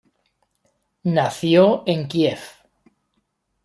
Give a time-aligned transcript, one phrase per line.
[1.03, 2.39] Nació en Kiev.